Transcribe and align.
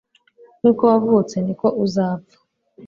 Nkuko 0.59 0.81
wavutse 0.91 1.35
niko 1.41 1.67
uzapfa 1.83 2.37